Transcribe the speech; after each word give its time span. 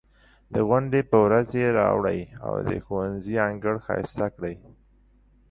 د 0.53 0.55
غونډې 0.67 1.01
په 1.09 1.17
ورځ 1.25 1.47
یې 1.61 1.67
راوړئ 1.79 2.19
او 2.45 2.53
د 2.69 2.71
ښوونځي 2.85 3.35
انګړ 3.49 3.75
ښایسته 3.85 4.25
کړئ. 4.35 4.55